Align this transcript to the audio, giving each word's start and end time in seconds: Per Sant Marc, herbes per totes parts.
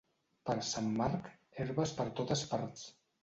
Per 0.49 0.55
Sant 0.69 0.87
Marc, 1.01 1.29
herbes 1.63 1.93
per 2.01 2.07
totes 2.21 2.45
parts. 2.55 2.89